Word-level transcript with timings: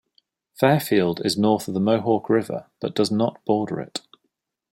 Fairfield 0.55 1.23
is 1.23 1.37
north 1.37 1.67
of 1.67 1.75
the 1.75 1.79
Mohawk 1.79 2.27
River, 2.27 2.65
but 2.79 2.95
does 2.95 3.11
not 3.11 3.45
border 3.45 3.79
it. 3.79 4.01